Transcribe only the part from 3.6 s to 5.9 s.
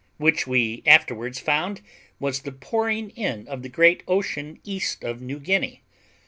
the great ocean east of New Guinea.